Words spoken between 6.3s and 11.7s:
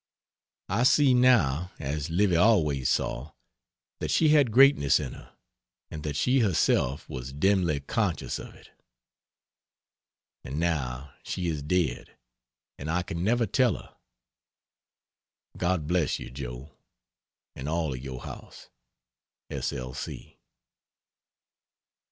herself was dimly conscious of it. And now she is